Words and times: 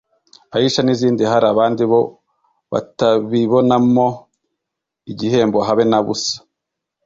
“Aisha” 0.55 0.81
n’izindi 0.83 1.23
hari 1.31 1.45
abandi 1.53 1.81
bo 1.91 1.99
batabibonamo 2.71 4.07
igihendo 5.11 5.57
habe 5.67 5.83
na 5.91 5.99
busa 6.05 6.35